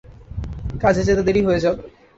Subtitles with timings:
[0.81, 1.81] কাজে যেতে দেরি হয়ে যাবে।